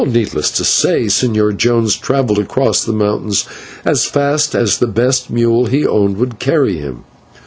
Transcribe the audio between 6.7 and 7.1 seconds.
him.